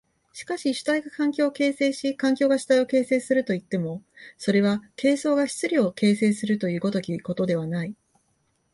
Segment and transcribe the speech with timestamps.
[0.33, 4.01] しかし主体が環境を形成し環境が主体を形成するといっても、
[4.39, 7.93] それは形相が質料を形成するという如きことではない。